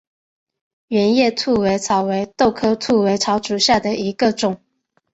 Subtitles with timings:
[0.87, 4.59] 圆叶兔尾草为豆科兔尾草属下的一个种。